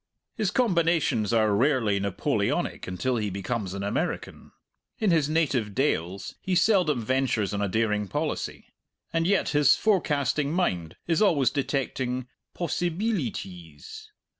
[0.33, 4.51] His combinations are rarely Napoleonic until he becomes an American.
[4.97, 8.65] In his native dales he seldom ventures on a daring policy.
[9.13, 14.07] And yet his forecasting mind is always detecting "possibeelities."